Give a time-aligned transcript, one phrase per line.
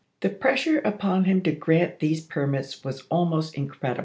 [0.21, 3.99] The pressure upon him to grant these permits was almost incredible.